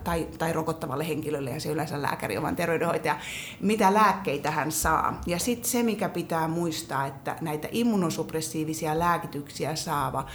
[0.04, 3.17] tai, tai rokottavalle henkilölle, ja se yleensä lääkäri on vaan terveydenhoitaja,
[3.60, 5.21] mitä lääkkeitä hän saa.
[5.26, 10.26] Ja sitten se, mikä pitää muistaa, että näitä immunosuppressiivisia lääkityksiä saava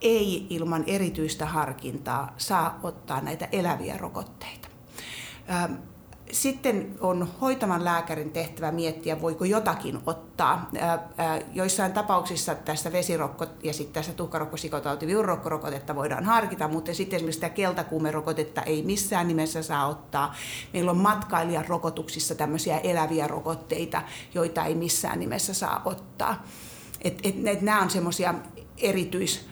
[0.00, 4.68] ei ilman erityistä harkintaa saa ottaa näitä eläviä rokotteita
[6.32, 10.70] sitten on hoitavan lääkärin tehtävä miettiä, voiko jotakin ottaa.
[11.52, 15.06] Joissain tapauksissa tästä vesirokko ja sitten tästä tuhkarokkosikotauti
[15.94, 20.34] voidaan harkita, mutta sitten esimerkiksi sitä keltakuumerokotetta ei missään nimessä saa ottaa.
[20.72, 24.02] Meillä on matkailijan rokotuksissa tämmöisiä eläviä rokotteita,
[24.34, 26.46] joita ei missään nimessä saa ottaa.
[27.02, 28.34] Et, et, et nämä on semmoisia
[28.78, 29.48] erityis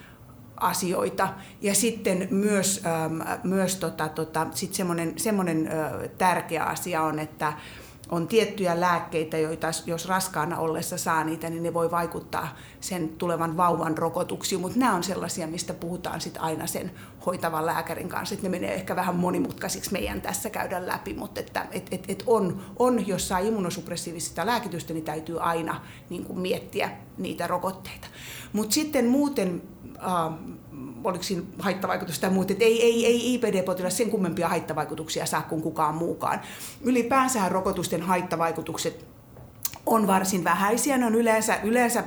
[0.56, 1.28] asioita.
[1.60, 5.70] Ja sitten myös, ähm, myös tota, tota, sit semmoinen, semmoinen
[6.18, 7.52] tärkeä asia on, että
[8.10, 13.56] on tiettyjä lääkkeitä, joita jos raskaana ollessa saa niitä, niin ne voi vaikuttaa sen tulevan
[13.56, 16.90] vauvan rokotuksiin, mutta nämä on sellaisia, mistä puhutaan sit aina sen
[17.26, 21.66] hoitavan lääkärin kanssa, että ne menee ehkä vähän monimutkaisiksi meidän tässä käydä läpi, mutta että
[21.70, 27.46] et, et, et on, on, jos saa immunosuppressiivista lääkitystä, niin täytyy aina niin miettiä niitä
[27.46, 28.06] rokotteita.
[28.52, 29.62] Mutta sitten muuten
[29.96, 30.38] äh,
[31.04, 35.62] oliko siinä haittavaikutusta tai muuta, että ei, ei, ei IPD-potilas sen kummempia haittavaikutuksia saa kuin
[35.62, 36.40] kukaan muukaan.
[36.80, 39.13] Ylipäänsä rokotusten haittavaikutukset
[39.86, 40.98] on varsin vähäisiä.
[40.98, 42.04] Ne on yleensä, yleensä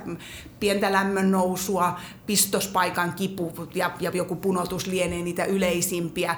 [0.59, 6.35] pientä lämmön nousua, pistospaikan kipu ja, ja joku punotus lienee niitä yleisimpiä.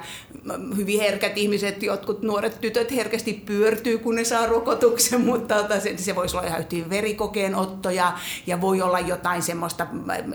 [0.76, 5.96] Hyvin herkät ihmiset, jotkut nuoret tytöt herkästi pyörtyy, kun ne saa rokotuksen, mutta tota, se,
[5.96, 8.12] se voisi olla ihan verikokeen ottoja
[8.46, 9.86] ja voi olla jotain semmoista,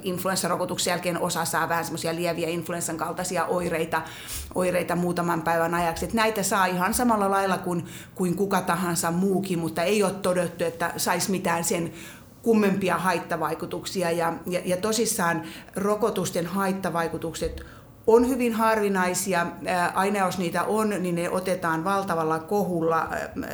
[0.03, 4.01] influenssarokotuksen jälkeen osa saa vähän semmoisia lieviä influenssan kaltaisia oireita,
[4.55, 6.05] oireita muutaman päivän ajaksi.
[6.05, 10.63] Et näitä saa ihan samalla lailla kuin, kuin kuka tahansa muukin, mutta ei ole todettu,
[10.63, 11.91] että saisi mitään sen
[12.41, 14.11] kummempia haittavaikutuksia.
[14.11, 15.43] Ja, ja, ja tosissaan
[15.75, 17.61] rokotusten haittavaikutukset
[18.07, 19.47] on hyvin harvinaisia.
[19.93, 23.09] Aina jos niitä on, niin ne otetaan valtavalla kohulla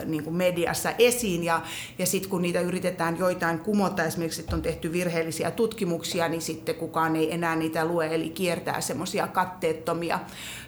[0.05, 1.43] niin kuin mediassa esiin.
[1.43, 1.61] Ja,
[1.99, 6.75] ja sitten kun niitä yritetään joitain kumota, esimerkiksi että on tehty virheellisiä tutkimuksia, niin sitten
[6.75, 10.19] kukaan ei enää niitä lue, eli kiertää semmoisia katteettomia,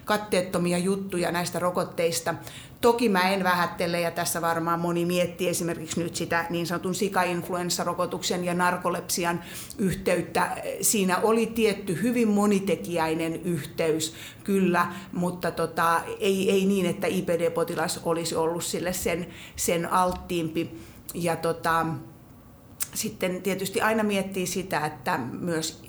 [0.04, 2.34] katteettomia juttuja näistä rokotteista.
[2.84, 8.44] Toki mä en vähättele, ja tässä varmaan moni miettii esimerkiksi nyt sitä niin sanotun sika-influenssarokotuksen
[8.44, 9.44] ja narkolepsian
[9.78, 10.56] yhteyttä.
[10.80, 18.34] Siinä oli tietty hyvin monitekijäinen yhteys, kyllä, mutta tota, ei, ei niin, että IPD-potilas olisi
[18.36, 20.78] ollut sille sen, sen alttiimpi.
[21.14, 21.86] Ja tota,
[22.94, 25.82] sitten tietysti aina miettii sitä, että myös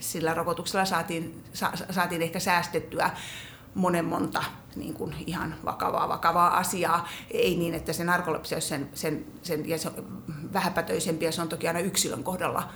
[0.00, 3.10] sillä rokotuksella saatiin, sa, saatiin ehkä säästettyä
[3.74, 4.44] monen monta
[4.76, 7.08] niin kuin ihan vakavaa, vakavaa asiaa.
[7.30, 11.48] Ei niin, että se narkolepsia sen, sen, sen, ja se on vähäpätöisempi ja se on
[11.48, 12.68] toki aina yksilön kohdalla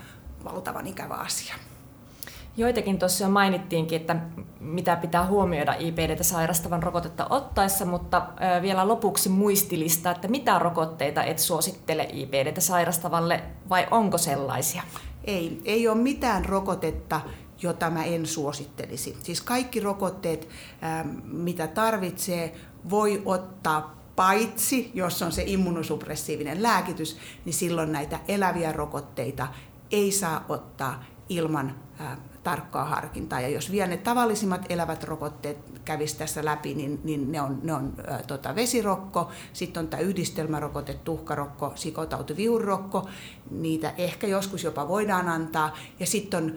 [0.45, 1.55] valtavan ikävä asia.
[2.57, 4.17] Joitakin tuossa jo mainittiinkin, että
[4.61, 8.27] mitä pitää huomioida IPDtä sairastavan rokotetta ottaessa, mutta
[8.63, 14.83] vielä lopuksi muistilista, että mitä rokotteita et suosittele IPDtä sairastavalle vai onko sellaisia?
[15.25, 17.21] Ei, ei ole mitään rokotetta,
[17.63, 19.17] jota mä en suosittelisi.
[19.23, 20.49] Siis kaikki rokotteet,
[20.83, 22.55] ähm, mitä tarvitsee,
[22.91, 29.49] voi ottaa paitsi, jos on se immunosuppressiivinen lääkitys, niin silloin näitä eläviä rokotteita
[29.91, 33.41] ei saa ottaa ilman äh, tarkkaa harkintaa.
[33.41, 37.75] Ja jos vielä ne tavallisimmat elävät rokotteet kävisi tässä läpi, niin, niin ne on, ne
[37.75, 43.09] on ä, tota, vesirokko, sitten on tämä yhdistelmärokote, tuhkarokko, sikotauti, viurrokko,
[43.51, 46.55] niitä ehkä joskus jopa voidaan antaa, ja sitten on,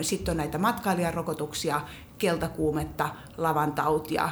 [0.00, 1.80] sit on näitä matkailijarokotuksia,
[2.24, 4.30] keltakuumetta, lavantautia.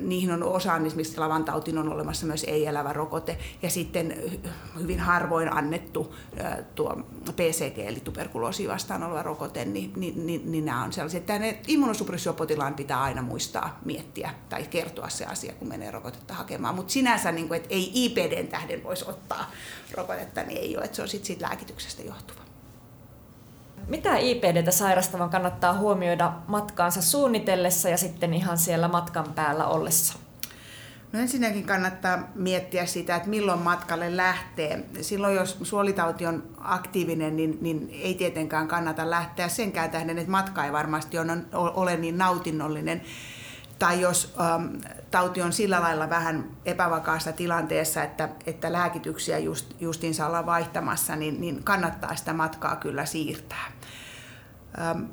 [0.00, 4.16] Niihin on osaan esimerkiksi lavantautin on olemassa myös ei-elävä rokote ja sitten
[4.80, 6.14] hyvin harvoin annettu
[6.74, 6.96] tuo
[7.36, 12.74] PCG eli tuberkuloosi vastaan oleva rokote, niin, niin, niin, niin nämä on sellaisia, että immunosuppressiopotilaan
[12.74, 16.74] pitää aina muistaa miettiä tai kertoa se asia, kun menee rokotetta hakemaan.
[16.74, 19.50] Mutta sinänsä, niin kuin, että ei IPDn tähden voisi ottaa
[19.96, 22.53] rokotetta, niin ei ole, että se on sitten siitä lääkityksestä johtuva.
[23.88, 30.18] Mitä IPDtä sairastavan kannattaa huomioida matkaansa suunnitellessa ja sitten ihan siellä matkan päällä ollessa?
[31.12, 34.84] No ensinnäkin kannattaa miettiä sitä, että milloin matkalle lähtee.
[35.00, 40.64] Silloin jos suolitauti on aktiivinen, niin, niin ei tietenkään kannata lähteä senkään tähden, että matka
[40.64, 41.16] ei varmasti
[41.52, 43.02] ole niin nautinnollinen.
[43.78, 44.76] Tai jos ähm,
[45.10, 51.40] tauti on sillä lailla vähän epävakaassa tilanteessa, että, että lääkityksiä just, justiinsa ollaan vaihtamassa, niin,
[51.40, 53.72] niin kannattaa sitä matkaa kyllä siirtää.
[54.80, 55.04] Ähm,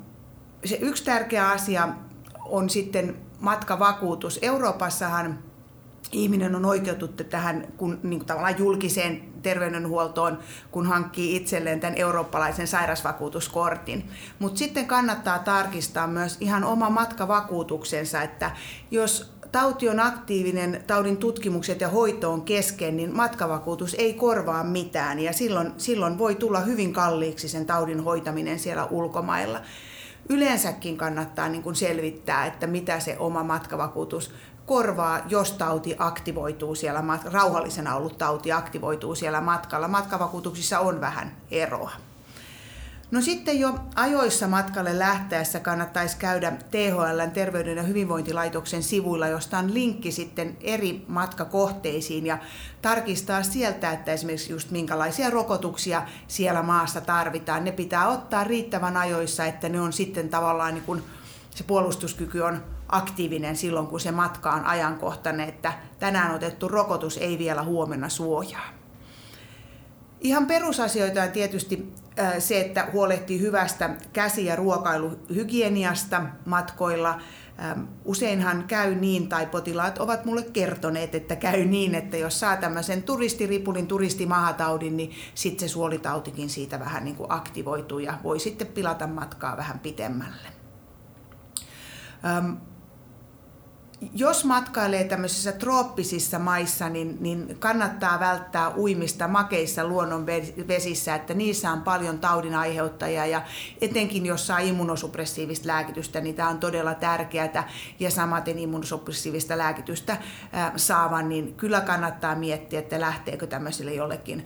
[0.64, 1.88] se yksi tärkeä asia
[2.44, 4.38] on sitten matkavakuutus.
[4.42, 5.38] Euroopassahan
[6.12, 10.38] ihminen on oikeutettu tähän kun, niin kuin tavallaan julkiseen terveydenhuoltoon,
[10.70, 14.10] kun hankkii itselleen tämän eurooppalaisen sairausvakuutuskortin.
[14.38, 18.50] Mutta sitten kannattaa tarkistaa myös ihan oma matkavakuutuksensa, että
[18.90, 25.18] jos tauti on aktiivinen, taudin tutkimukset ja hoito on kesken, niin matkavakuutus ei korvaa mitään
[25.18, 29.60] ja silloin, silloin voi tulla hyvin kalliiksi sen taudin hoitaminen siellä ulkomailla.
[30.28, 34.34] Yleensäkin kannattaa niin kuin selvittää, että mitä se oma matkavakuutus
[34.72, 39.88] korvaa, jos tauti aktivoituu siellä, rauhallisena ollut tauti aktivoituu siellä matkalla.
[39.88, 41.90] Matkavakuutuksissa on vähän eroa.
[43.10, 49.74] No sitten jo ajoissa matkalle lähteessä kannattaisi käydä THL Terveyden ja hyvinvointilaitoksen sivuilla, josta on
[49.74, 52.38] linkki sitten eri matkakohteisiin ja
[52.82, 57.64] tarkistaa sieltä, että esimerkiksi just minkälaisia rokotuksia siellä maassa tarvitaan.
[57.64, 61.02] Ne pitää ottaa riittävän ajoissa, että ne on sitten tavallaan niin kuin
[61.50, 67.38] se puolustuskyky on aktiivinen silloin, kun se matka on ajankohtainen, että tänään otettu rokotus ei
[67.38, 68.68] vielä huomenna suojaa.
[70.20, 71.92] Ihan perusasioita on tietysti
[72.38, 77.18] se, että huolehtii hyvästä käsi- ja ruokailuhygieniasta matkoilla.
[78.04, 83.02] Useinhan käy niin, tai potilaat ovat mulle kertoneet, että käy niin, että jos saa tämmöisen
[83.02, 89.06] turistiripulin, turistimahataudin, niin sitten se suolitautikin siitä vähän niin kuin aktivoituu ja voi sitten pilata
[89.06, 90.48] matkaa vähän pitemmälle
[94.14, 101.82] jos matkailee tämmöisissä trooppisissa maissa, niin, niin kannattaa välttää uimista makeissa luonnonvesissä, että niissä on
[101.82, 103.42] paljon taudin aiheuttajia ja
[103.80, 107.68] etenkin jos saa immunosuppressiivista lääkitystä, niin tämä on todella tärkeää
[108.00, 110.16] ja samaten immunosuppressiivista lääkitystä
[110.76, 114.44] saavan, niin kyllä kannattaa miettiä, että lähteekö tämmöisille jollekin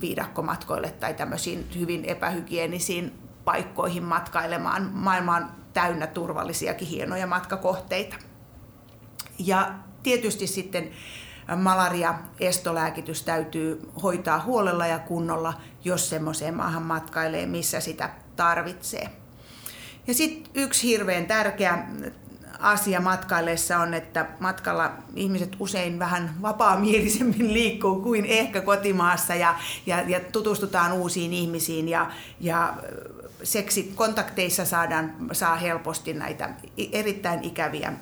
[0.00, 3.12] viidakkomatkoille tai tämmöisiin hyvin epähygienisiin
[3.44, 4.90] paikkoihin matkailemaan.
[4.92, 8.16] Maailma on täynnä turvallisiakin hienoja matkakohteita.
[9.38, 10.90] Ja tietysti sitten
[11.56, 19.10] malaria-estolääkitys täytyy hoitaa huolella ja kunnolla, jos semmoiseen maahan matkailee, missä sitä tarvitsee.
[20.06, 21.86] Ja sitten yksi hirveän tärkeä
[22.60, 29.54] asia matkaillessa on, että matkalla ihmiset usein vähän vapaamielisemmin liikkuu kuin ehkä kotimaassa ja,
[29.86, 32.74] ja, ja tutustutaan uusiin ihmisiin ja, ja
[33.42, 36.50] seksikontakteissa saadaan, saa helposti näitä
[36.92, 37.92] erittäin ikäviä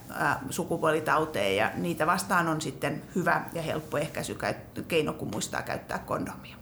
[0.51, 6.57] sukupuolitauteja ja niitä vastaan on sitten hyvä ja helppo ehkäisykeino, kun muistaa käyttää kondomia.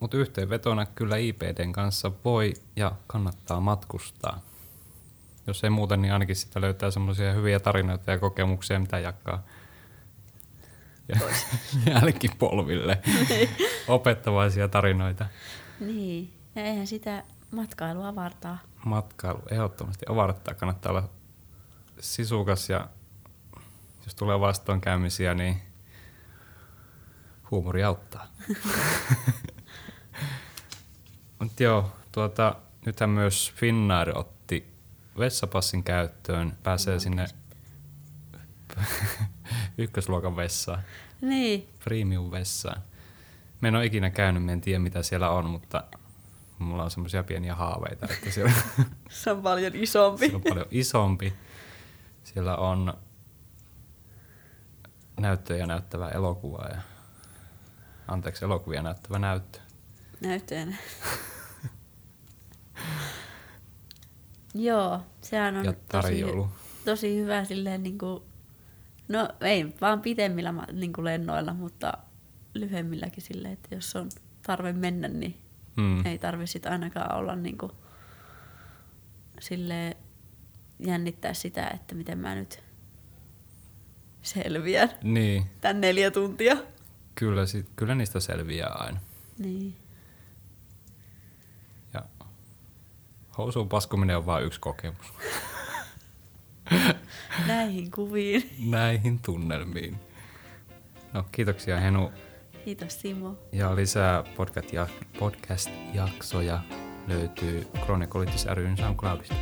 [0.00, 4.40] Mutta yhteenvetona kyllä IPDn kanssa voi ja kannattaa matkustaa.
[5.46, 9.42] Jos ei muuta, niin ainakin sitä löytää semmoisia hyviä tarinoita ja kokemuksia, mitä jakaa
[11.90, 12.98] jälkipolville.
[13.88, 15.26] Opettavaisia tarinoita.
[15.80, 18.58] Niin, ja eihän sitä matkailu avartaa.
[18.84, 20.54] Matkailu ehdottomasti avartaa.
[20.54, 21.08] Kannattaa olla
[22.00, 22.88] sisukas ja
[24.04, 25.62] jos tulee vastoinkäymisiä, niin
[27.50, 28.26] huumori auttaa.
[31.38, 32.54] Mutta joo, tuota,
[32.86, 34.74] nythän myös Finnair otti
[35.18, 36.58] vessapassin käyttöön.
[36.62, 37.26] Pääsee no, sinne
[39.78, 40.82] ykkösluokan vessaan.
[41.20, 41.68] Niin.
[41.84, 42.82] Premium vessaan.
[43.60, 45.84] Me en ole ikinä käynyt, me en tiedä mitä siellä on, mutta
[46.58, 48.06] mulla on semmoisia pieniä haaveita.
[48.10, 48.52] Että siellä,
[49.10, 50.28] se on paljon isompi.
[50.30, 51.32] se on paljon isompi.
[52.24, 52.94] Siellä on
[55.20, 56.80] näyttöjä näyttävä elokuva ja
[58.08, 59.58] anteeksi, elokuvia näyttävä näyttö.
[60.20, 60.66] Näyttöjä.
[64.54, 66.24] Joo, sehän on ja tosi,
[66.84, 68.22] tosi hyvä silleen niin kuin,
[69.08, 71.92] no ei vaan pitemmillä niin kuin lennoilla, mutta
[72.60, 74.08] lyhyemmilläkin silleen, että jos on
[74.46, 75.38] tarve mennä, niin
[75.76, 76.06] hmm.
[76.06, 77.70] ei tarvi sit ainakaan olla niinku
[79.40, 79.96] sille
[80.86, 82.62] jännittää sitä, että miten mä nyt
[84.22, 86.56] selviän Niin, tän neljä tuntia.
[87.14, 89.00] kyllä, sit, kyllä niistä selviää aina.
[89.38, 89.76] Niin.
[91.94, 92.02] Ja
[93.38, 95.06] housuun paskuminen on vain yksi kokemus.
[97.46, 98.50] Näihin kuviin.
[98.70, 99.96] Näihin tunnelmiin.
[101.12, 102.12] No kiitoksia Henu.
[102.64, 103.34] Kiitos Simo.
[103.52, 106.60] Ja lisää podcast- podcast-jaksoja
[107.06, 109.34] löytyy Chronicolitis ryn SoundCloudista.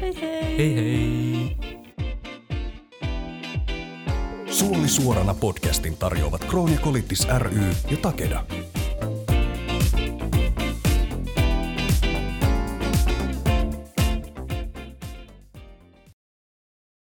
[0.00, 0.58] Hei hei!
[0.58, 1.56] Hei hei!
[4.50, 8.44] Suoli suorana podcastin tarjoavat Kroonia Kolittis ry ja Takeda.